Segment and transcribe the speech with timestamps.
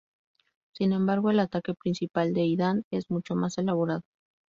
[0.73, 4.01] Sin embargo, el ataque principal de Hidan es mucho más elaborado.